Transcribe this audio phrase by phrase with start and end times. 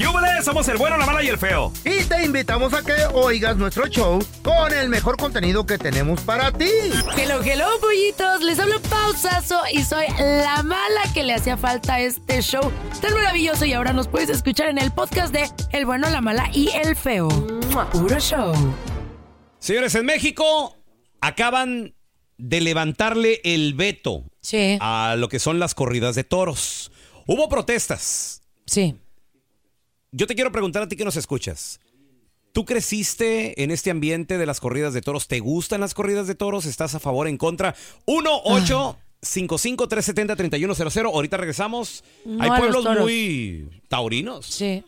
[0.00, 0.42] ¡Yúbele!
[0.42, 1.70] Somos el bueno, la mala y el feo.
[1.84, 6.50] Y te invitamos a que oigas nuestro show con el mejor contenido que tenemos para
[6.50, 6.70] ti.
[7.18, 8.42] Hello, hello, pollitos.
[8.42, 13.12] Les hablo pausazo y soy la mala que le hacía falta a este show tan
[13.12, 13.66] maravilloso.
[13.66, 16.96] Y ahora nos puedes escuchar en el podcast de El bueno, la mala y el
[16.96, 17.28] feo.
[17.92, 18.54] Puro show.
[19.58, 20.78] Señores, en México
[21.20, 21.94] acaban
[22.38, 26.90] de levantarle el veto Sí, a lo que son las corridas de toros.
[27.26, 28.40] Hubo protestas.
[28.64, 28.96] sí.
[30.12, 31.78] Yo te quiero preguntar a ti que nos escuchas.
[32.52, 35.28] ¿Tú creciste en este ambiente de las corridas de toros?
[35.28, 36.66] ¿Te gustan las corridas de toros?
[36.66, 37.76] ¿Estás a favor en contra?
[38.06, 42.02] 1 8 55 370 3100 Ahorita regresamos.
[42.24, 44.46] No Hay pueblos muy taurinos.
[44.46, 44.84] Sí.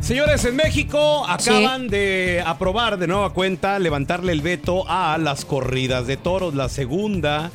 [0.00, 6.06] Señores, en México acaban de aprobar de nueva cuenta levantarle el veto a las corridas
[6.06, 6.54] de toros.
[6.54, 7.50] La segunda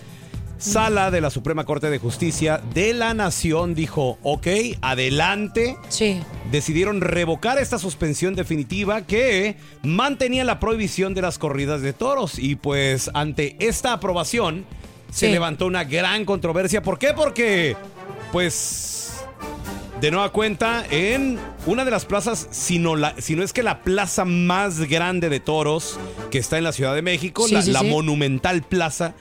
[0.61, 4.47] sala de la Suprema Corte de Justicia de la Nación dijo, ok,
[4.81, 5.75] adelante.
[5.89, 6.21] Sí.
[6.51, 12.37] Decidieron revocar esta suspensión definitiva que mantenía la prohibición de las corridas de toros.
[12.37, 14.65] Y pues ante esta aprobación
[15.11, 15.31] se Sí.
[15.31, 16.81] levantó una gran controversia.
[16.83, 17.13] ¿Por qué?
[17.13, 17.75] Porque
[18.31, 19.11] pues
[19.99, 23.61] de nueva cuenta en una de las plazas, si no, la, si no es que
[23.61, 25.99] la plaza más grande de toros
[26.31, 27.87] que está en la Ciudad de México, Sí, la, sí, la sí.
[27.87, 29.13] monumental plaza,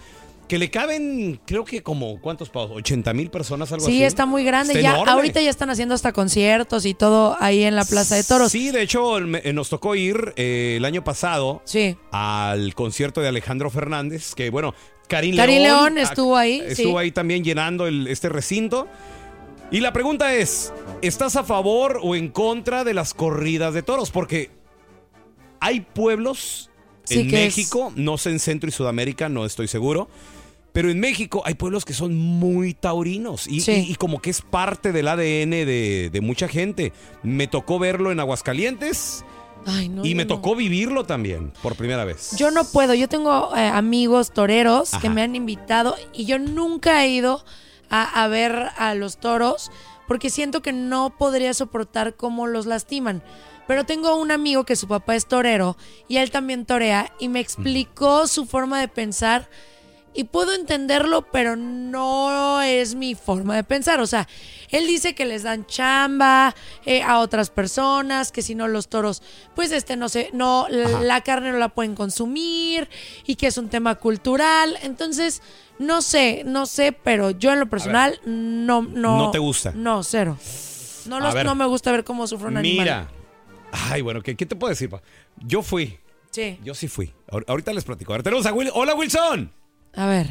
[0.51, 2.73] que le caben, creo que como, ¿cuántos pavos?
[2.83, 3.99] ¿80 mil personas, algo así?
[3.99, 4.73] Sí, está muy grande.
[4.73, 5.13] Está ya, enorme.
[5.13, 8.51] ahorita ya están haciendo hasta conciertos y todo ahí en la Plaza de Toros.
[8.51, 11.97] Sí, de hecho, eh, nos tocó ir eh, el año pasado Sí.
[12.11, 14.75] al concierto de Alejandro Fernández, que bueno,
[15.07, 17.05] Karim, Karim León, León estuvo ahí, Estuvo sí.
[17.05, 18.89] ahí también llenando el- este recinto.
[19.71, 24.11] Y la pregunta es, ¿estás a favor o en contra de las corridas de toros?
[24.11, 24.51] Porque
[25.61, 26.71] hay pueblos
[27.05, 30.09] Sí, en es- México, no sé en Centro y Sudamérica, no estoy seguro.
[30.73, 33.73] Pero en México hay pueblos que son muy taurinos y, Sí.
[33.89, 36.93] y- y como que es parte del ADN de, de mucha gente.
[37.23, 39.25] Me tocó verlo en Aguascalientes
[39.67, 40.29] Ay, no, y me no.
[40.37, 42.37] tocó vivirlo también por primera vez.
[42.37, 42.95] Yo no puedo.
[42.95, 47.45] Yo tengo eh, amigos toreros que me han invitado y yo nunca he ido
[47.91, 49.71] a, a ver a los toros
[50.07, 53.23] porque siento que no podría soportar cómo los lastiman.
[53.67, 55.77] Pero tengo un amigo que su papá es torero
[56.09, 59.49] y él también torea y me explicó su forma de pensar
[60.15, 64.01] y puedo entenderlo, pero no es mi forma de pensar.
[64.01, 64.27] O sea,
[64.71, 66.55] él dice que les dan chamba
[66.85, 69.23] eh, a otras personas, que si no los toros,
[69.55, 71.01] pues este no sé, no, la, Ajá.
[71.03, 72.89] la carne no la pueden consumir
[73.27, 74.77] y que es un tema cultural.
[74.83, 75.43] Entonces,
[75.79, 79.17] no sé, no sé, pero yo en lo personal no, no.
[79.19, 79.73] ¿No te gusta?
[79.75, 80.37] No, cero.
[81.07, 81.47] No, A los- ver.
[81.47, 82.85] no me gusta ver cómo sufre un animal.
[82.85, 83.09] Mira.
[83.73, 84.91] Ay, bueno, ¿qué, qué te puedo decir?
[84.91, 85.01] pa?
[85.39, 85.99] Yo fui.
[86.33, 86.59] Sí.
[86.63, 87.13] Yo sí fui.
[87.31, 88.13] Ahor- Ahorita les platico.
[88.13, 88.71] A ver, tenemos a Will.
[88.75, 89.53] Hola, Wilson.
[89.95, 90.27] A ver.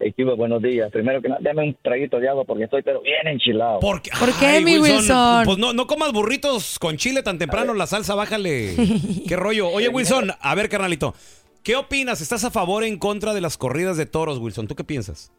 [0.00, 0.90] Equipo, buenos días.
[0.90, 3.80] Primero que nada, dame un traguito de agua porque estoy pero bien enchilado.
[3.80, 5.44] ¿Por qué, ¿Por qué, mi Wilson?
[5.44, 8.74] Pues no, no comas burritos con chile tan temprano, la salsa, bájale.
[9.28, 9.68] ¿Qué rollo?
[9.68, 11.14] Oye, Wilson, a ver, carnalito.
[11.62, 12.20] ¿Qué opinas?
[12.20, 14.66] ¿Estás a favor o en contra de las corridas de toros, Wilson?
[14.66, 15.32] ¿Tú qué piensas?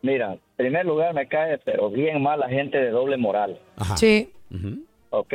[0.00, 3.96] Mira, en primer lugar me cae pero bien mal la gente de doble moral, Ajá.
[3.96, 4.30] Sí.
[5.10, 5.28] ¿ok?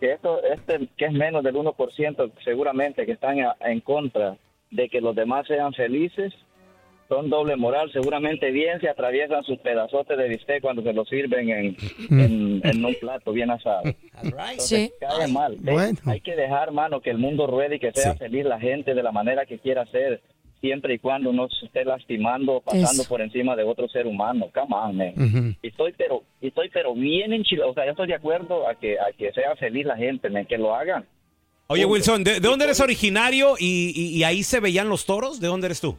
[0.00, 4.36] Que esto, este, que es menos del 1% seguramente que están a- en contra
[4.70, 6.32] de que los demás sean felices,
[7.14, 11.48] son doble moral, seguramente bien se atraviesan sus pedazotes de bistec cuando se los sirven
[11.50, 11.76] en,
[12.10, 13.82] en, en un plato bien asado.
[14.58, 14.90] Sí.
[15.00, 15.56] cae mal.
[15.60, 15.98] Bueno.
[16.06, 18.18] Hay que dejar, mano, que el mundo ruede y que sea Sí.
[18.18, 20.20] feliz la gente de la manera que quiera ser,
[20.60, 23.08] siempre y cuando no se esté lastimando o pasando Eso.
[23.08, 24.50] por encima de otro ser humano.
[24.54, 25.56] Come on, man.
[25.62, 27.70] Y estoy pero, estoy pero bien enchilado.
[27.70, 30.46] O sea, yo estoy de acuerdo a que, a que sea feliz la gente, man,
[30.46, 31.04] que lo hagan.
[31.66, 31.84] Oye.
[31.84, 35.40] Wilson, ¿de, de dónde eres originario y, y- y ahí se veían los toros?
[35.40, 35.96] ¿De dónde eres tú?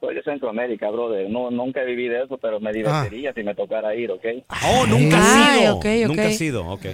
[0.00, 1.28] Soy de Centroamérica, brother.
[1.28, 4.24] No, nunca viví de eso, pero me divertiría si me tocara ir, ¿ok?
[4.64, 5.76] Oh, nunca ha Ay, sido.
[5.76, 6.06] ok, ok.
[6.08, 6.86] Nunca ha sido, ok.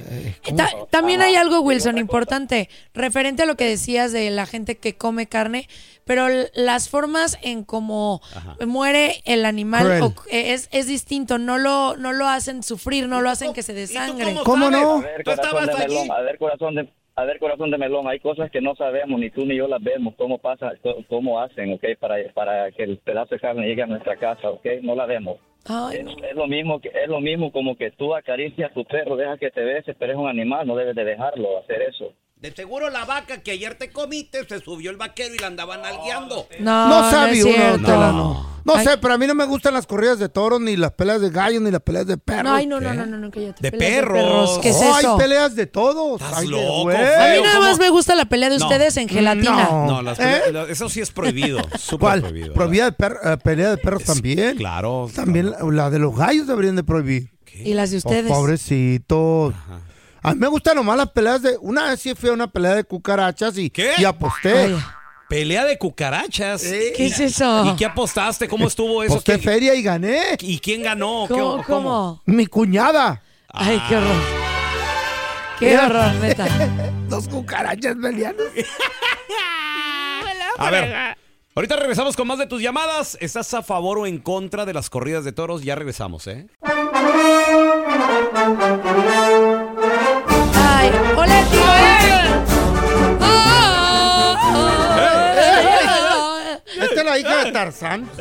[0.57, 4.97] Ta- también hay algo, Wilson, importante, referente a lo que decías de la gente que
[4.97, 5.69] come carne,
[6.05, 8.21] pero las formas en cómo
[8.67, 13.31] muere el animal o- es, es distinto, no lo, no lo hacen sufrir, no lo
[13.31, 14.35] hacen que se desangre.
[14.45, 14.99] ¿Cómo no?
[14.99, 15.95] A ver, ¿Tú estabas de allí?
[15.95, 19.19] melón, a ver, corazón de, a ver, corazón de melón, hay cosas que no sabemos,
[19.19, 20.73] ni tú ni yo las vemos, cómo pasa,
[21.09, 21.85] cómo hacen, ¿ok?
[21.99, 24.67] Para, para que el pedazo de carne llegue a nuestra casa, ¿ok?
[24.83, 25.39] No la vemos.
[25.65, 26.13] Ay, Es, no.
[26.13, 29.39] es lo mismo que es lo mismo como que tú acaricias a tu perro, deja
[29.39, 32.13] que te bese, pero es un animal, no debes de dejarlo hacer eso.
[32.47, 35.83] De seguro la vaca que ayer te comiste se subió el vaquero y la andaban
[35.83, 36.47] nalgueando.
[36.61, 38.57] No, No no, sabe es uno, no.
[38.65, 38.85] No Ay.
[38.87, 41.31] sé, pero a mí no me gustan las corridas de toros, ni las peleas de
[41.31, 42.45] gallos, ni las peleas de perros.
[42.45, 42.97] No, ay, no, no, ¿Qué?
[42.97, 43.63] no, no, no, cállate.
[43.63, 44.59] De Peleas perros.
[44.63, 45.13] ¿Qué es Oh, eso?
[45.13, 46.21] hay peleas de todos.
[46.21, 46.97] Estás Ay, de loco, feo.
[46.99, 47.61] A mí nada ¿Cómo?
[47.69, 48.65] más me gusta la pelea de No.
[48.67, 49.65] ustedes en gelatina.
[49.71, 49.87] No.
[49.87, 50.23] No, las ¿Eh?
[50.47, 51.59] pele- la- eso sí es prohibido.
[51.79, 52.21] Súper ¿Cuál?
[52.23, 52.55] prohibido.
[52.55, 54.57] Prohibida de per- eh, pelea de perros Es- también.
[54.57, 55.09] Claro.
[55.15, 57.31] También la, la de los gallos deberían de prohibir.
[57.59, 58.31] Y las de Oh, ustedes.
[58.33, 59.55] pobrecitos.
[60.27, 61.57] A mí me gustan nomás las peleas de...
[61.61, 63.93] Una vez sí fui a una pelea de cucarachas y, ¿Qué?
[63.97, 64.59] y aposté.
[64.59, 64.77] Ay,
[65.29, 66.63] Pelea de cucarachas.
[66.63, 67.65] ¿Qué es eso?
[67.67, 68.49] ¿Y qué apostaste?
[68.49, 69.13] ¿Cómo estuvo eso?
[69.15, 70.37] Aposté ¿Qué- feria y gané.
[70.41, 71.27] ¿Y quién ganó?
[71.29, 71.63] ¿Qué- ¿Cómo?
[71.65, 72.23] ¿Cómo?
[72.27, 73.23] Mi cuñada.
[73.49, 74.17] Ay, qué horror.
[75.61, 76.47] Qué horror, neta.
[77.09, 78.43] Dos cucarachas peleando.
[80.59, 81.17] A ver.
[81.55, 83.17] Ahorita regresamos con más de tus llamadas.
[83.21, 85.63] ¿Estás a favor o en contra de las corridas de toros?
[85.63, 86.49] Ya regresamos, ¿eh?
[97.23, 98.11] la hija de Tarzán.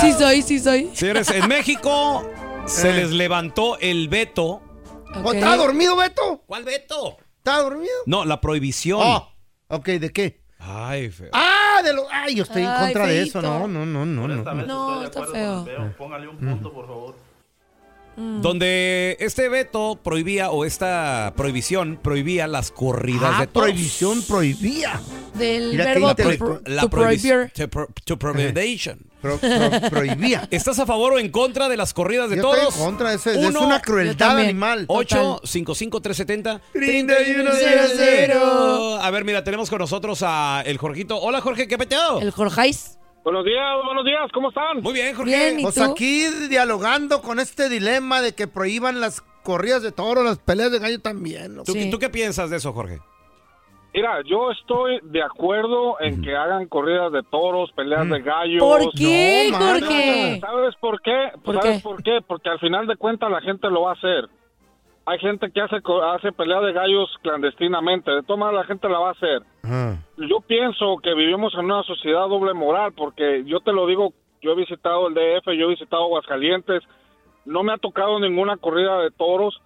[0.00, 0.90] Sí soy, sí soy.
[0.94, 2.28] Señores, en México
[2.66, 2.94] se Eh.
[2.94, 4.44] les levantó el veto.
[4.44, 5.34] ¿O Ok.
[5.34, 6.42] ¿Estaba dormido, Beto?
[6.46, 7.16] ¿Cuál veto?
[7.38, 7.92] ¿Estaba dormido?
[8.06, 9.00] No, la prohibición.
[9.02, 9.28] Oh,
[9.68, 10.42] ok, ¿de qué?
[10.58, 11.28] Ay, feo.
[11.32, 12.06] Ah, de lo...
[12.10, 13.40] Ay, yo estoy en contra de eso.
[13.42, 14.26] No, no, no, no.
[14.28, 14.36] no.
[14.66, 15.66] No, está feo.
[15.96, 17.16] Póngale un punto, por favor.
[18.16, 23.70] Donde este veto prohibía, o esta prohibición prohibía las corridas Ah, de toros.
[23.70, 25.00] prohibición prohibía.
[25.34, 26.60] Del Mira verbo to, intelectual.
[26.60, 27.50] pro- La to prohibi- prohibir.
[27.54, 28.98] to pro- to prohibition.
[29.20, 30.46] Pro- pro- prohibía.
[30.50, 32.68] ¿Estás a favor o en contra de las corridas de Yo toros?
[32.68, 33.30] estoy en contra de eso.
[33.30, 34.84] Es Uno, una crueldad animal.
[34.86, 38.32] 8 55 370 3100.
[39.00, 41.18] A ver, mira, tenemos con nosotros a el Jorgito.
[41.20, 42.20] Hola, Jorge, ¿qué peteado?
[42.20, 42.98] El Jorgeis.
[43.24, 44.82] Buenos días, buenos días, ¿cómo están?
[44.82, 45.34] Muy bien, Jorge.
[45.34, 45.82] Bien, ¿y Pues tú?
[45.84, 50.78] aquí dialogando con este dilema de que prohíban las corridas de toro, las peleas de
[50.78, 51.54] gallo también.
[51.54, 51.64] loco.
[51.66, 51.90] ¿Tú, Sí.
[51.90, 52.98] ¿Tú qué piensas de eso, Jorge?
[53.94, 58.58] Mira, yo estoy de acuerdo en que hagan corridas de toros, peleas de gallos.
[58.60, 59.58] ¿Por qué, No.
[59.58, 60.40] Jorge?
[60.40, 61.28] ¿Sabes por qué?
[61.44, 61.82] ¿Por ¿Sabes qué?
[61.82, 62.18] por qué?
[62.26, 64.28] Porque al final de cuentas la gente lo va a hacer.
[65.06, 68.10] Hay gente que hace hace pelea de gallos clandestinamente.
[68.10, 69.42] De todas maneras la gente la va a hacer.
[70.16, 74.52] Yo pienso que vivimos en una sociedad doble moral porque yo te lo digo, yo
[74.52, 76.82] he visitado el DF, yo he visitado Aguascalientes,
[77.44, 79.60] no me ha tocado ninguna corrida de toros,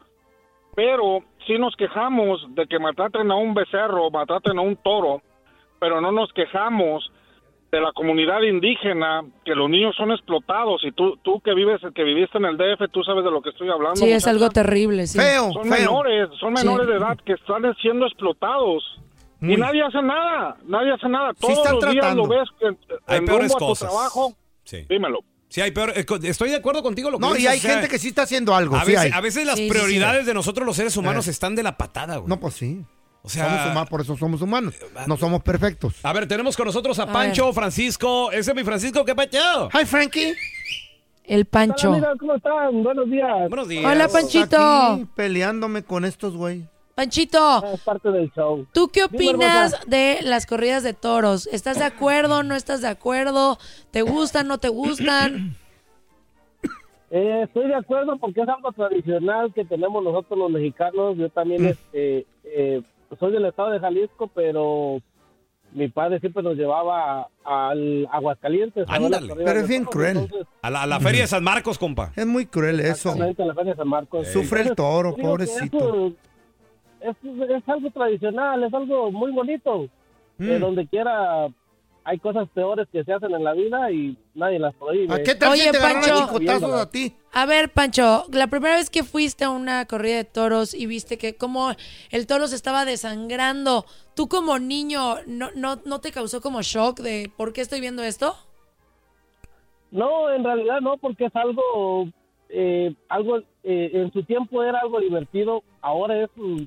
[0.75, 5.23] pero sí nos quejamos de que maltraten a un becerro, maltraten a un toro,
[5.79, 7.13] pero no nos quejamos
[7.71, 12.03] de la comunidad indígena, que los niños son explotados y tú tú que vives que
[12.03, 13.97] viviste en el DF, tú sabes de lo que estoy hablando.
[13.97, 15.19] Sí, es algo terrible, sí.
[15.19, 15.73] Feo, Son feo.
[15.79, 16.65] menores, son Sí.
[16.65, 18.83] menores de edad que están siendo explotados.
[19.41, 19.55] Muy.
[19.55, 21.31] Y nadie hace nada, nadie hace nada.
[21.35, 23.89] Sí Todos están los días lo ves en, Hay en peores rumbo a tu cosas.
[23.91, 24.33] trabajo.
[24.65, 24.85] Sí.
[24.89, 25.21] Dímelo.
[25.49, 25.93] Sí, hay peor.
[25.95, 28.09] eh, Estoy de acuerdo contigo lo que No, y hay o sea, gente que sí
[28.09, 28.77] está haciendo algo.
[28.77, 29.11] A sí veces, hay.
[29.13, 31.31] a veces las Sí, sí, prioridades de nosotros los seres humanos Eh.
[31.31, 32.29] están de la patada, güey.
[32.29, 32.83] No, pues sí.
[33.29, 34.75] O sea, somos humanos, por eso somos humanos.
[35.07, 35.95] No somos perfectos.
[36.03, 37.55] a ver, tenemos con nosotros a A Pancho, ver.
[37.55, 38.33] Francisco.
[38.33, 39.69] Ese es mi Francisco, ¿qué peteado?
[39.79, 40.35] Hi, Frankie.
[41.25, 41.95] El Pancho.
[42.19, 42.83] ¿cómo están?
[42.83, 43.49] Buenos días.
[43.51, 43.85] Buenos días.
[43.85, 44.57] Hola, Panchito.
[44.57, 46.65] Aquí peleándome con estos, güey.
[46.95, 48.67] Panchito, Es parte del show.
[48.73, 51.47] ¿tú qué opinas de las corridas de toros?
[51.53, 52.43] ¿Estás de acuerdo?
[52.43, 53.59] ¿No estás de acuerdo?
[53.91, 54.49] ¿Te gustan?
[54.49, 55.55] ¿No te gustan?
[57.11, 61.17] Eh, estoy de acuerdo porque es algo tradicional que tenemos nosotros los mexicanos.
[61.17, 62.83] Yo también este, eh,
[63.19, 64.99] soy del estado de Jalisco, pero
[65.73, 68.87] mi padre siempre nos llevaba al Aguascalientes.
[68.89, 69.35] Ándale.
[69.35, 69.95] Pero es bien toros.
[69.95, 70.17] cruel.
[70.19, 72.13] Entonces, A la, a la feria de San Marcos, compa.
[72.17, 73.11] Es muy cruel eso.
[73.11, 74.29] exactamente, a la Feria de San Marcos.
[74.29, 76.13] Sufre el toro, digo pobrecito.
[77.01, 79.85] Es, es algo tradicional, es algo muy bonito.
[80.41, 80.61] Eh, Mm.
[80.61, 81.49] donde quiera
[82.09, 85.15] hay cosas peores que se hacen en la vida y nadie las prohíbe.
[85.15, 86.17] ¿A qué tal Oye, si te Pancho.
[86.17, 87.13] chicotazos a ti?
[87.33, 91.19] A ver, Pancho, la primera vez que fuiste a una corrida de toros y viste
[91.19, 91.71] que como
[92.11, 93.85] el toro se estaba desangrando,
[94.17, 98.03] ¿tú como niño no, no, no te causó como shock de por qué estoy viendo
[98.03, 98.35] esto?
[99.91, 102.09] No, en realidad no, porque es algo,
[102.49, 106.63] eh, algo eh, en su tiempo era algo divertido, ahora es, mm,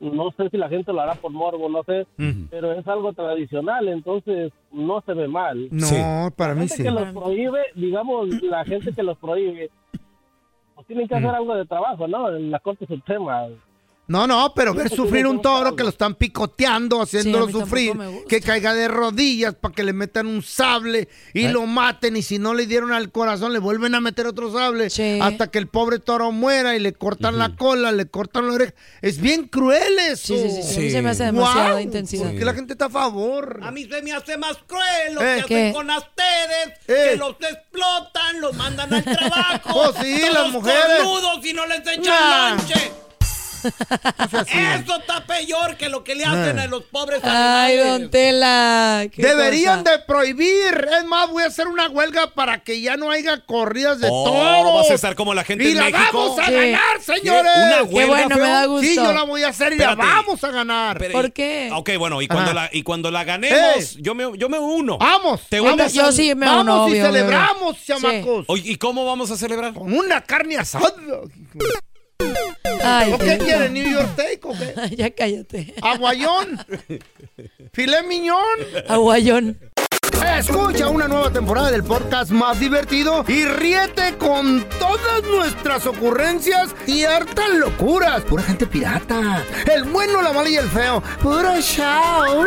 [0.00, 2.06] no sé si la gente lo hará por morbo, no sé,
[2.50, 5.68] pero es algo tradicional, entonces no se ve mal.
[5.70, 5.96] No, Sí.
[6.36, 6.82] para La mí gente sí.
[6.84, 9.70] que los prohíbe, digamos, la gente que los prohíbe,
[10.74, 12.34] pues tienen que hacer algo de trabajo, ¿no?
[12.34, 13.48] En la Corte Suprema.
[14.10, 17.92] No, no, pero ver sufrir un toro que lo están picoteando, haciéndolo Sí, sufrir,
[18.28, 21.52] que caiga de rodillas para que le metan un sable y ¿Eh?
[21.52, 24.90] lo maten y si no le dieron al corazón le vuelven a meter otro sable
[24.90, 25.20] Sí.
[25.22, 28.74] hasta que el pobre toro muera y le cortan la cola, le cortan la oreja.
[29.00, 30.34] Es bien cruel eso.
[30.34, 30.76] Sí, sí, sí, sí.
[30.76, 32.30] A mí se me hace demasiada Guau, intensidad.
[32.30, 33.60] Porque la gente está a favor.
[33.62, 35.44] A mí se me hace más cruel lo Eh.
[35.46, 37.10] que hacen con ustedes, Eh.
[37.12, 39.60] que los explotan, los mandan al trabajo.
[39.72, 41.44] Oh, sí, todos las mujeres.
[41.44, 42.56] y no les echan Nah.
[43.64, 46.62] Eso está peor que lo que le hacen Eh.
[46.62, 47.86] a los pobres Ay, animales.
[47.86, 49.06] don Tela.
[49.12, 49.90] qué Deberían cosa.
[49.98, 50.88] de prohibir.
[50.98, 54.24] Es más, voy a hacer una huelga para que ya no haya corridas de Oh,
[54.24, 54.74] toros.
[54.82, 56.00] vas a estar como la gente y en la México.
[56.12, 56.52] vamos a Sí.
[56.52, 57.52] ganar, señores.
[57.56, 58.86] Una Qué huelga, bueno, me da gusto.
[58.86, 60.12] Sí, yo la voy a hacer y la Espérate.
[60.14, 60.98] vamos a ganar.
[60.98, 61.70] Pero- ¿Por qué?
[61.74, 62.54] Ok, bueno, y cuando, Ajá.
[62.62, 63.58] la, y cuando la ganemos,
[63.96, 63.98] Eh.
[64.00, 64.98] yo, me, yo me uno.
[64.98, 65.42] Vamos.
[65.48, 65.92] Te vamos.
[65.92, 67.80] Yo sí me Vamos uno, y obvio, obvio, celebramos, obvio.
[67.86, 68.44] chamacos.
[68.48, 69.74] Oye, ¿Y cómo vamos a celebrar?
[69.74, 70.92] Con una carne asada.
[72.82, 73.44] Ay, ¿O qué Dios.
[73.44, 73.72] quieren?
[73.74, 74.74] ¿New York Steak o qué?
[74.96, 75.74] Ya cállate.
[75.82, 76.58] ¿Aguayón?
[77.72, 78.38] ¿Filé miñón?
[78.88, 79.58] Aguayón.
[80.38, 87.04] Escucha una nueva temporada del podcast más divertido y ríete con todas nuestras ocurrencias y
[87.04, 88.22] hartas locuras.
[88.22, 89.42] Pura gente pirata.
[89.72, 91.02] El bueno, la mala y el feo.
[91.22, 92.46] Puro show.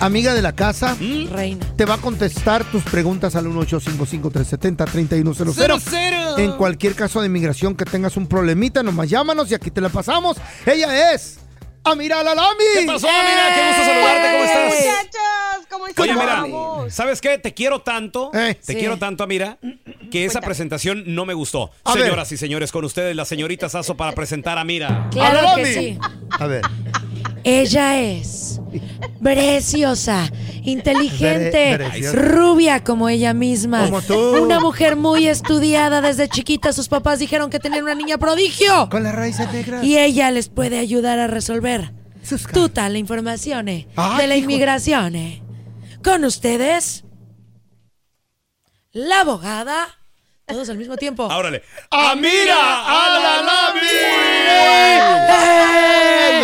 [0.01, 0.95] amiga de la casa.
[1.31, 1.65] reina.
[1.77, 5.53] Te va a contestar tus preguntas al 1-855-370-3100.
[5.55, 6.37] Cero, cero.
[6.37, 9.89] En cualquier caso de inmigración que tengas un problemita, nomás llámanos y aquí te la
[9.89, 10.37] pasamos.
[10.65, 11.39] Ella es
[11.83, 12.63] Amira Lalami.
[12.79, 13.55] ¿Qué pasó, amiga?
[13.55, 14.31] Qué gusto saludarte.
[14.31, 14.65] ¿Cómo estás?
[14.67, 16.03] Muchachos, ¿cómo están?
[16.03, 16.93] Oye, mira, Vamos.
[16.93, 17.37] ¿sabes qué?
[17.39, 18.55] Te quiero tanto, Eh.
[18.63, 18.79] te Sí.
[18.79, 19.57] quiero tanto, Amira,
[20.11, 21.71] que esa presentación no me gustó.
[21.83, 22.03] A ver.
[22.03, 25.07] Señoras y señores, con ustedes la señorita Sazo para presentar a Mira.
[25.11, 25.63] Claro Lalami.
[25.63, 25.97] que sí.
[26.39, 26.61] A ver.
[27.43, 28.59] Ella es
[29.21, 30.29] preciosa,
[30.63, 31.77] inteligente,
[32.13, 33.85] rubia como ella misma.
[33.85, 34.43] Como tú.
[34.43, 36.71] Una mujer muy estudiada desde chiquita.
[36.73, 38.89] Sus papás dijeron que tenían una niña prodigio.
[38.89, 39.83] Con las raíces negras.
[39.83, 41.91] Y ella les puede ayudar a resolver
[42.53, 43.87] toda la información eh,
[44.17, 44.43] de la hijo.
[44.43, 45.15] inmigración.
[45.15, 45.41] eh.
[46.03, 47.03] Con ustedes,
[48.91, 49.87] la abogada.
[50.45, 51.31] Todos al mismo tiempo.
[51.31, 51.63] Árale.
[51.91, 52.83] ¡Amira
[53.19, 53.79] Lalami!
[54.49, 55.90] ¡Eh!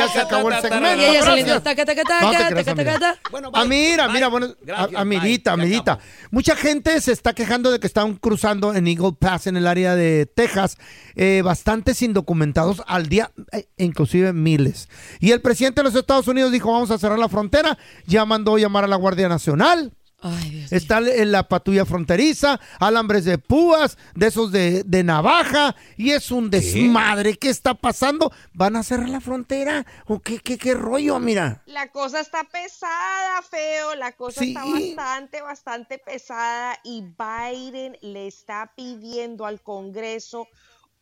[0.07, 1.01] Ya se acabó el segmento.
[1.01, 3.19] Y ella saliendo taca, taca, taca, taca, taca,
[3.51, 3.67] Bye.
[3.67, 4.47] mira, bueno,
[4.95, 5.99] amiguita, amiguita.
[6.31, 9.95] Mucha gente se está quejando de que están cruzando en Eagle Pass en el área
[9.95, 10.77] de Texas,
[11.15, 14.89] eh, bastantes indocumentados al día, eh, inclusive miles.
[15.19, 18.57] Y el presidente de los Estados Unidos dijo, vamos a cerrar la frontera, ya mandó
[18.57, 19.93] llamar a la Guardia Nacional.
[20.19, 20.77] Ay, Dios mío.
[20.77, 26.31] Está en la patrulla fronteriza, alambres de púas, de esos de, de navaja, y es
[26.31, 27.37] un desmadre.
[27.37, 28.31] ¿Qué está pasando?
[28.53, 29.85] ¿Van a cerrar la frontera?
[30.07, 31.19] ¿O qué, qué, qué rollo?
[31.19, 31.61] Mira.
[31.67, 33.93] La cosa está pesada, feo.
[33.95, 34.49] La cosa Sí.
[34.49, 36.79] está bastante, bastante pesada.
[36.83, 40.47] Y Biden le está pidiendo al Congreso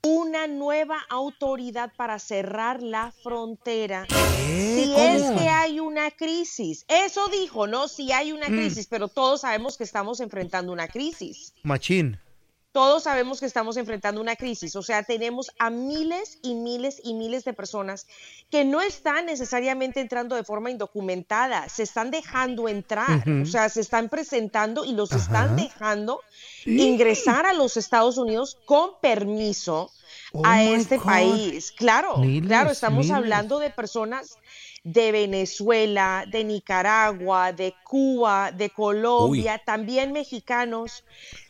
[0.05, 4.05] una nueva autoridad para cerrar la frontera.
[4.47, 6.85] Si es que hay una crisis.
[6.88, 7.88] Eso dijo, ¿no?
[7.88, 11.53] Si hay una crisis, pero todos sabemos que estamos enfrentando una crisis.
[11.63, 12.19] Machín.
[12.75, 17.13] Todos sabemos que estamos enfrentando una crisis, o sea, tenemos a miles y miles y
[17.13, 18.05] miles de personas
[18.51, 23.79] que no están necesariamente entrando de forma indocumentada, se están dejando entrar, o sea, se
[23.79, 26.20] están presentando y los están dejando
[26.65, 29.89] ingresar a los Estados Unidos con permiso
[30.34, 31.05] Oh a my este God.
[31.05, 31.72] país.
[31.72, 33.17] Claro, Miles, claro, estamos miles.
[33.17, 34.38] hablando de personas
[34.86, 41.04] de Venezuela, de Nicaragua, de Cuba, de Colombia, también mexicanos.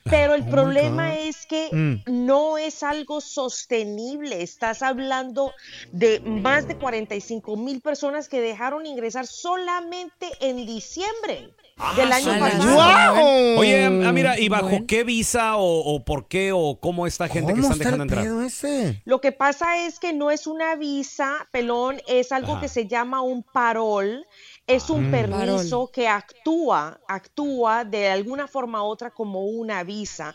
[0.10, 2.04] Pero el Oh problema es que Mm.
[2.28, 4.42] no es algo sostenible.
[4.42, 5.54] Estás hablando
[5.92, 11.56] de más de 45 mil personas que dejaron ingresar solamente en diciembre
[11.98, 12.74] del año pasado.
[12.74, 13.60] ¡Guau!
[13.60, 14.86] Oye, ah, mira, ¿y bajo Bueno.
[14.88, 18.04] qué visa o, o por qué o cómo esta gente que ¿Cómo están está dejando
[18.04, 18.24] el entrar?
[18.24, 19.02] pedo ese?
[19.06, 22.62] Lo que pasa es que no es una visa, pelón, es algo Ajá.
[22.62, 24.26] que se llama un parol.
[24.68, 30.34] Es un permiso que actúa, actúa de alguna forma u otra como una visa.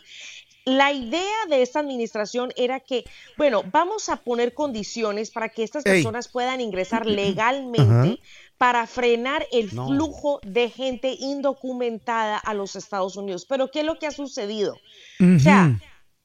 [0.63, 3.03] La idea de esta administración era que,
[3.35, 5.93] bueno, vamos a poner condiciones para que estas Ey.
[5.93, 8.21] personas puedan ingresar legalmente
[8.61, 9.87] para frenar el No.
[9.87, 13.43] flujo de gente indocumentada a los Estados Unidos.
[13.49, 14.75] Pero ¿qué es lo que ha sucedido?
[15.19, 15.75] O sea,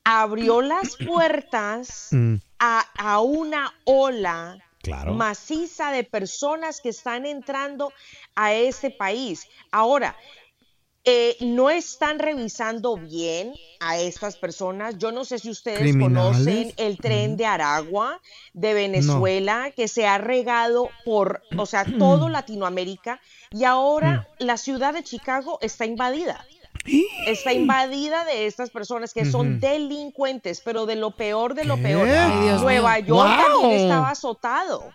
[0.04, 2.34] abrió las puertas Mm.
[2.58, 5.14] a, a una ola Claro.
[5.14, 7.90] maciza de personas que están entrando
[8.34, 9.46] a este país.
[9.72, 10.14] Ahora,
[11.08, 14.98] eh, no están revisando bien a estas personas.
[14.98, 16.38] Yo no sé si ustedes ¿Criminales?
[16.38, 18.20] conocen el tren de Aragua
[18.54, 23.20] de Venezuela que se ha regado por, o sea, todo Latinoamérica
[23.52, 26.44] y ahora la ciudad de Chicago está invadida.
[27.26, 31.82] Está invadida de estas personas que son delincuentes, pero de lo peor de lo ¿Qué?
[31.82, 32.08] peor.
[32.08, 33.06] Ay, Nueva mío.
[33.06, 33.60] York Wow.
[33.60, 34.92] también estaba azotado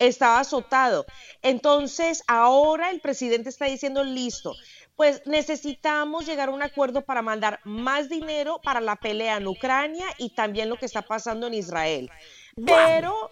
[0.00, 1.04] estaba azotado.
[1.42, 4.54] Entonces, ahora el presidente está diciendo, listo,
[5.00, 10.04] pues necesitamos llegar a un acuerdo para mandar más dinero para la pelea en Ucrania
[10.18, 12.10] y también lo que está pasando en Israel.
[12.66, 13.30] Pero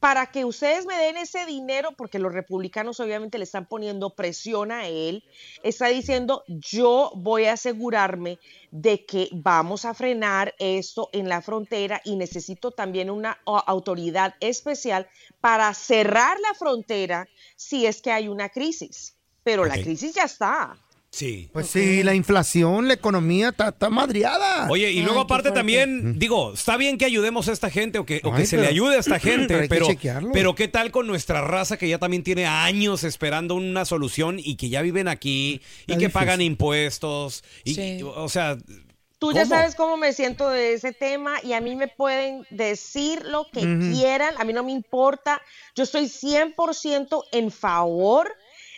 [0.00, 4.72] para que ustedes me den ese dinero, porque los republicanos obviamente le están poniendo presión
[4.72, 5.22] a él,
[5.62, 8.40] está diciendo, yo voy a asegurarme
[8.72, 15.06] de que vamos a frenar esto en la frontera y necesito también una autoridad especial
[15.40, 19.14] para cerrar la frontera si es que hay una crisis.
[19.44, 20.74] Pero la crisis ya está.
[21.14, 21.48] Sí.
[21.52, 24.66] Pues sí, la inflación, la economía está, está madriada.
[24.68, 28.20] Oye, y luego aparte también, digo, está bien que ayudemos a esta gente o que,
[28.24, 29.86] o que Ay, se le ayude a esta gente, pero
[30.32, 34.56] pero, ¿qué tal con nuestra raza que ya también tiene años esperando una solución y
[34.56, 36.12] que ya viven aquí y Está que difícil.
[36.12, 37.44] pagan impuestos?
[37.62, 38.00] Y, Sí.
[38.02, 38.58] O sea,
[39.20, 43.24] Tú ya sabes cómo me siento de ese tema y a mí me pueden decir
[43.24, 45.40] lo que quieran, a mí no me importa.
[45.76, 48.30] Yo estoy 100% en favor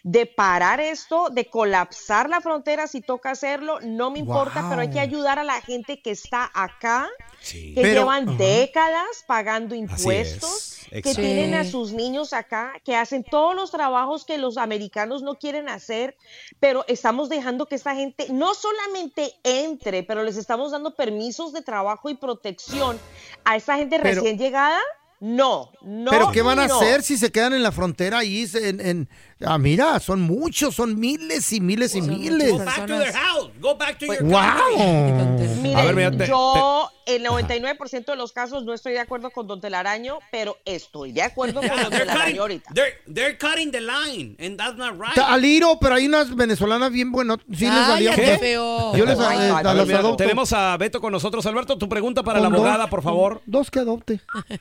[0.08, 4.90] de parar esto, de colapsar la frontera si toca hacerlo, no me importa, pero hay
[4.90, 7.08] que ayudar a la gente que está acá,
[7.40, 7.74] Sí.
[7.74, 13.24] que Pero- llevan décadas pagando impuestos, es, que tienen a sus niños acá, que hacen
[13.24, 16.16] todos los trabajos que los americanos no quieren hacer,
[16.60, 21.62] pero estamos dejando que esta gente no solamente entre, pero les estamos dando permisos de
[21.62, 22.96] trabajo y protección
[23.44, 24.78] a esta gente Pero- recién llegada.
[25.18, 26.10] No, no.
[26.10, 26.76] ¿Pero qué van a no.
[26.76, 28.46] hacer si se quedan en la frontera ahí?
[28.46, 29.08] se- En, en-
[29.44, 32.50] ah, mira, son muchos, son miles y miles y miles.
[32.52, 33.50] Go back to their house.
[33.60, 34.32] Go back to your country.
[34.76, 35.38] ¡Wow!
[35.62, 39.30] Miren, A ver, mira, te- yo en 99% de los casos no estoy de acuerdo
[39.30, 42.70] con Don Telaraño, pero estoy de acuerdo con Don They're Telaraño cutting, ahorita.
[42.74, 45.16] they're, they're cutting the line, and that's not right.
[45.18, 47.38] Aliro, pero hay unas venezolanas bien buenas.
[47.52, 48.96] Sí les Ay, qué feo.
[48.96, 51.44] Yo les Oh eh, a A ver, las mira, tenemos a Beto con nosotros.
[51.46, 53.42] Alberto, tu pregunta para la Con dos, abogada, por favor.
[53.46, 54.20] Dos que adopte.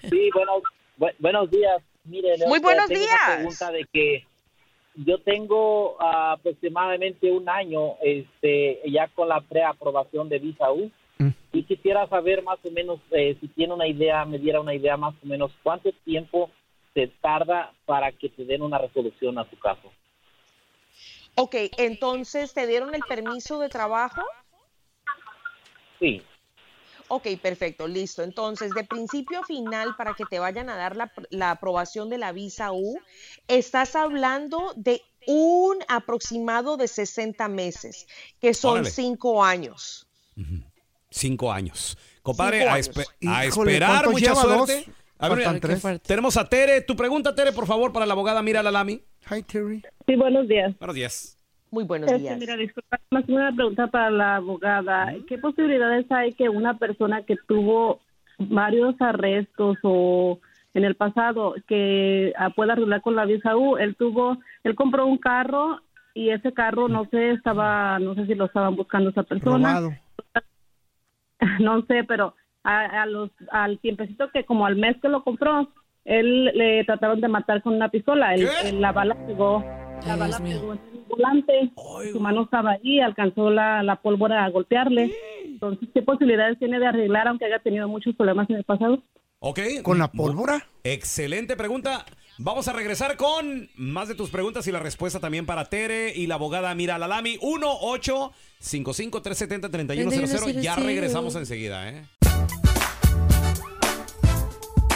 [0.09, 0.61] Sí, buenos,
[0.99, 1.81] bu- buenos días.
[2.05, 3.35] Mire, Muy le buenos tengo una días.
[3.37, 4.27] pregunta de que
[4.95, 11.29] yo tengo ah, aproximadamente un año este, ya con la preaprobación de visa U Mm.
[11.53, 14.97] y quisiera saber más o menos eh, si tiene una idea, me diera una idea
[14.97, 16.49] más o menos cuánto tiempo
[16.93, 19.91] se tarda para que te den una resolución a tu caso.
[21.35, 24.23] Ok, entonces, ¿te dieron el permiso de trabajo?
[25.99, 26.21] Sí.
[27.07, 28.23] Ok, perfecto, listo.
[28.23, 32.17] Entonces, de principio a final, para que te vayan a dar la, la aprobación de
[32.17, 32.99] la visa U,
[33.47, 38.07] estás hablando de un aproximado de 60 meses,
[38.39, 38.89] que son Órale.
[38.89, 40.07] cinco años.
[41.09, 41.97] Cinco años.
[42.21, 42.71] Compadre, Cinco
[43.31, 44.83] a, esperar, ¿cuántos mucha suerte.
[44.87, 44.95] Dos.
[45.17, 45.81] A ver, tres.
[46.03, 46.81] tenemos a Tere.
[46.81, 49.01] Tu pregunta, Tere, por favor, para la abogada Mira Lalami.
[49.31, 49.81] Hi, Terry.
[50.05, 50.77] Sí, buenos días.
[50.77, 51.37] Buenos días.
[51.71, 52.39] Muy buenos Este, días.
[52.39, 55.13] mira, disculpa, más una pregunta para la abogada.
[55.27, 57.99] ¿Qué posibilidades hay que una persona que tuvo
[58.37, 60.39] varios arrestos o
[60.73, 63.77] en el pasado que ah, pueda arreglar con la visa U?
[63.77, 65.81] Él tuvo, él compró un carro
[66.13, 69.69] y ese carro no sé, estaba, no sé si lo estaban buscando esa persona.
[69.79, 69.93] Robado.
[71.59, 75.67] no sé, pero a, a los, al tiempecito que como al mes que lo compró,
[76.05, 78.33] él le trataron de matar con una pistola.
[78.33, 78.47] El-
[78.79, 79.63] la bala pegó,
[80.05, 81.71] la bala pegó en el volante.
[82.11, 85.13] Su mano estaba ahí, alcanzó la, la pólvora a golpearle.
[85.45, 89.03] Entonces, ¿qué posibilidades tiene de arreglar aunque haya tenido muchos problemas en el pasado?
[89.39, 89.59] ¿Ok?
[89.83, 90.67] ¿Con la pólvora?
[90.83, 92.05] Excelente pregunta.
[92.37, 96.27] Vamos a regresar con más de tus preguntas y la respuesta también para Tere y
[96.27, 97.37] la abogada Mira Lalami.
[97.41, 102.03] 1 8 55 370 3100 Ya regresamos enseguida, ¿eh?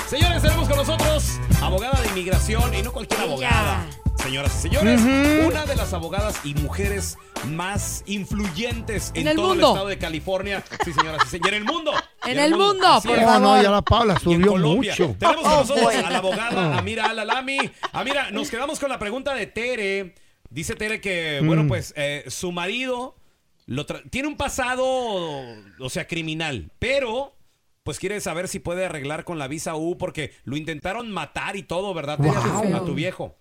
[0.08, 3.86] Señores, tenemos con nosotros abogada de inmigración y no cualquier abogada.
[4.30, 5.02] Señoras y señores,
[5.48, 9.66] una de las abogadas y mujeres más influyentes en, En el todo mundo.
[9.70, 10.64] el estado de California.
[10.86, 11.92] Sí, señoras y señores, en el mundo.
[12.28, 13.18] En el mundo, por.
[13.18, 14.92] Oh, no, ya la Paula subió Colombia.
[15.00, 15.16] mucho.
[15.18, 17.58] Tenemos con Oh, nosotros a la abogada Amira Alalami.
[17.92, 20.14] Amira, nos quedamos con la pregunta de Tere.
[20.52, 21.68] Dice Tere que, bueno, Mm.
[21.68, 23.16] pues eh, su marido
[23.66, 27.36] lo tiene un pasado, o sea, criminal, pero
[27.82, 31.64] pues quiere saber si puede arreglar con la visa U porque lo intentaron matar y
[31.64, 32.20] todo, ¿verdad?
[32.20, 32.30] Tere?
[32.30, 32.76] A tu- Wow.
[32.76, 33.36] A tu viejo.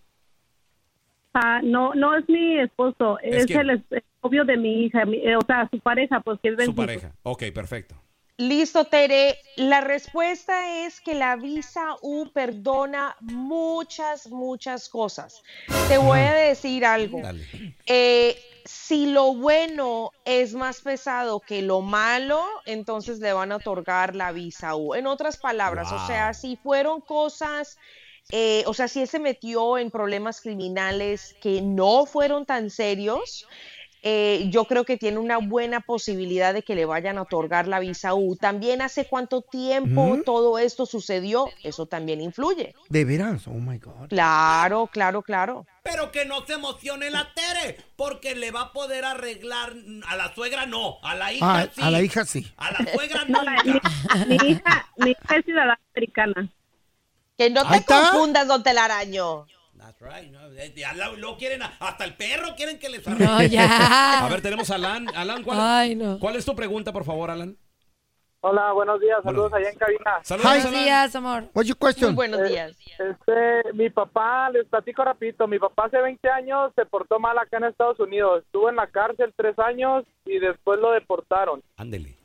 [1.34, 5.18] Ah, no, no es mi esposo, ¿Es es, el es- novio de mi hija, mi-
[5.18, 7.12] eh, o sea, su pareja, pues que viven Su pareja.
[7.22, 7.94] Ok, perfecto.
[8.38, 9.36] Listo, Tere.
[9.56, 15.42] La respuesta es que la visa U perdona muchas, muchas cosas.
[15.88, 17.20] Te voy a decir algo.
[17.20, 17.44] Dale.
[17.86, 24.14] Eh, si lo bueno es más pesado que lo malo, entonces le van a otorgar
[24.14, 24.94] la visa U.
[24.94, 27.76] En otras palabras, o sea, si fueron cosas,
[28.30, 33.46] eh, o sea, si él se metió en problemas criminales que no fueron tan serios,
[34.02, 37.80] eh, yo creo que tiene una buena posibilidad de que le vayan a otorgar la
[37.80, 38.36] visa U.
[38.36, 42.74] También hace cuánto tiempo todo esto sucedió, eso también influye.
[42.90, 44.08] De veras, oh my God.
[44.08, 45.66] Claro, claro, claro.
[45.82, 49.72] Pero que no se emocione la Tere, porque le va a poder arreglar
[50.06, 51.80] a la suegra no, a la hija Ah, sí.
[51.82, 52.46] a la hija sí.
[52.56, 53.40] A la suegra No,
[54.26, 56.52] mi hija, mi hija es ciudadana americana.
[57.38, 58.10] Que no te está.
[58.10, 59.46] confundas, don Telaraño.
[59.78, 60.74] That's right, no, eh,
[61.18, 64.26] lo quieren, a- hasta el perro quieren que les No, ya.
[64.26, 65.06] A ver, tenemos a Alan.
[65.14, 66.18] Alan, ¿cuál, Ay, no.
[66.18, 67.56] ¿cuál es tu pregunta, por favor, Alan?
[68.40, 70.18] Hola, buenos días, saludos allá en cabina.
[70.22, 71.44] Saludos, Buenos días, amor.
[71.54, 72.14] What's your question?
[72.16, 72.76] buenos Eh, días.
[72.98, 77.58] Este, mi papá, les platico rapidito, mi papá hace 20 años se portó mal acá
[77.58, 81.62] en Estados Unidos, estuvo en la cárcel tres años y después lo deportaron.
[81.76, 82.17] Ándele.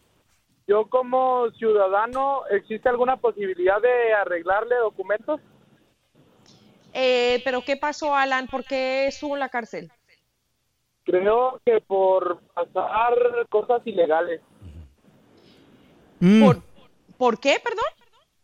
[0.74, 5.40] Yo como ciudadano, ¿existe alguna posibilidad de arreglarle documentos?
[6.94, 8.48] Eh, pero ¿qué pasó, Alan?
[8.48, 9.92] ¿Por qué estuvo en la cárcel?
[11.04, 13.14] Creo que por pasar
[13.52, 14.42] cosas ilegales.
[16.20, 16.50] Mm,
[17.20, 17.86] ¿Por qué, perdón?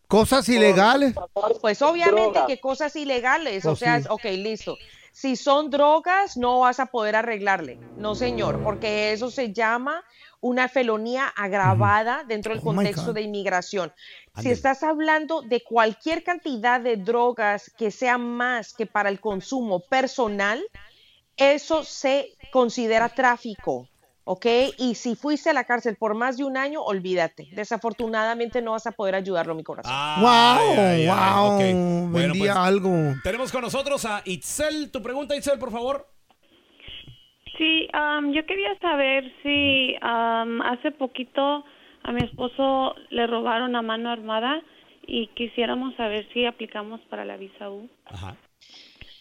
[0.08, 1.16] Cosas ilegales.
[1.62, 2.46] Pues obviamente Drogas.
[2.46, 4.08] que cosas ilegales, o Pues sea, sí.
[4.08, 4.78] ok, listo.
[5.12, 7.80] Si son drogas, no vas a poder arreglarle.
[7.98, 10.04] No, señor, porque eso se llama
[10.42, 13.92] una felonía agravada dentro del Oh, contexto de inmigración.
[14.42, 19.82] Si estás hablando de cualquier cantidad de drogas que sea más que para el consumo
[19.82, 20.64] personal,
[21.36, 23.88] eso se considera tráfico.
[24.32, 24.46] ¿Ok?
[24.78, 27.48] Y si fuiste a la cárcel por más de un año, olvídate.
[27.52, 29.92] Desafortunadamente no vas a poder ayudarlo, mi corazón.
[30.22, 30.76] wow,
[31.08, 31.58] wow.
[31.58, 32.92] Bueno, Vendía pues, algo.
[33.24, 34.92] Tenemos con nosotros a Itzel.
[34.92, 36.08] Tu pregunta, Itzel, por favor.
[37.60, 41.64] Sí, am, yo quería saber si am, hace poquito
[42.04, 44.62] a mi esposo le robaron a mano armada
[45.06, 47.90] y quisiéramos saber si aplicamos para la visa U.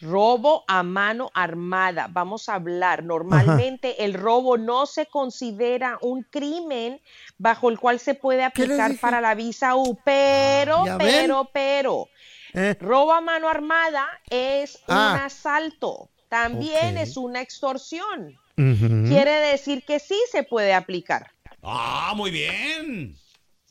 [0.01, 2.07] Robo a mano armada.
[2.09, 3.03] Vamos a hablar.
[3.03, 7.01] Normalmente el robo no se considera un crimen
[7.39, 11.09] bajo el cual se puede aplicar para la visa U, pero, ¿ya ven?
[11.09, 12.07] pero, pero,
[12.55, 12.77] Eh.
[12.81, 15.15] robo a mano armada es Ah.
[15.17, 16.09] un asalto.
[16.29, 18.39] También es una extorsión.
[18.57, 21.31] Quiere decir que sí se puede aplicar.
[21.63, 23.17] Ah, muy bien.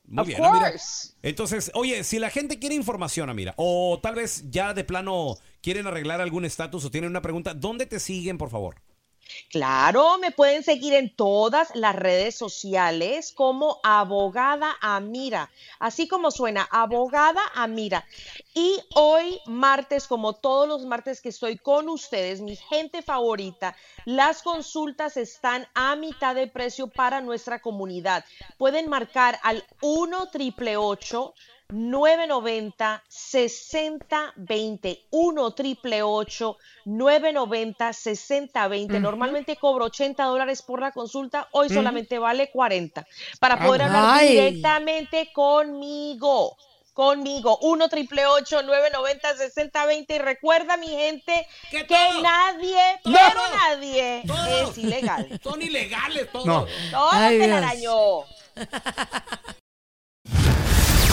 [0.06, 0.74] Muy Of bien, ah, mira.
[1.22, 5.86] Entonces, oye, si la gente quiere información, mira, o tal vez ya de plano quieren
[5.86, 8.82] arreglar algún estatus o tienen una pregunta, ¿dónde te siguen, por favor?
[9.50, 16.68] Claro, me pueden seguir en todas las redes sociales como abogada Amira, así como suena,
[16.72, 18.06] abogada Amira.
[18.54, 24.42] Y hoy, martes, como todos los martes que estoy con ustedes, mi gente favorita, las
[24.42, 28.26] consultas están a mitad de precio para nuestra comunidad.
[28.58, 30.78] Pueden marcar al 1 triple
[31.70, 36.02] 990 6020 1 triple
[36.86, 39.02] 990 6020 Ujú.
[39.02, 41.76] Normalmente cobro 80 dólares por la consulta, hoy Ujú.
[41.76, 43.06] solamente vale 40
[43.40, 46.58] para poder hablar directamente conmigo.
[46.94, 51.86] Conmigo, 1 triple 990 6020 y recuerda mi gente que,
[52.24, 55.40] nadie, pero nadie es ilegal.
[55.44, 56.46] Son ilegales todos.
[56.46, 56.66] No.
[56.90, 57.48] Todo Ay, Dios.
[57.48, 57.94] telaraño.